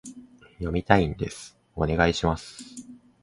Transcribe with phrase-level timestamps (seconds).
[0.55, 2.87] 読みたいんです、お願いします